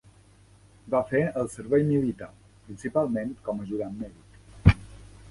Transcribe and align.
Va 0.93 1.01
fer 1.09 1.19
el 1.41 1.49
seu 1.49 1.59
servei 1.59 1.85
militar, 1.89 2.29
principalment 2.69 3.35
com 3.49 3.61
a 3.61 3.67
ajudant 3.67 3.93
mèdic. 3.99 4.75